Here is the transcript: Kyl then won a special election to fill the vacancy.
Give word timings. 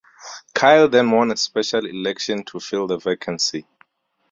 Kyl 0.55 0.87
then 0.89 1.11
won 1.11 1.29
a 1.29 1.37
special 1.37 1.85
election 1.85 2.43
to 2.45 2.59
fill 2.59 2.87
the 2.87 2.97
vacancy. 2.97 3.67